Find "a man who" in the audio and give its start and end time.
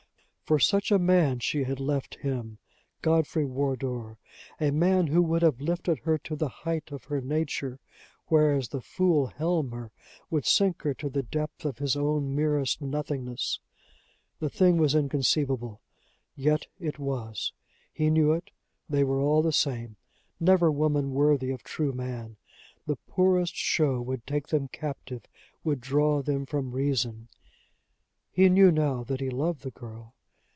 4.59-5.21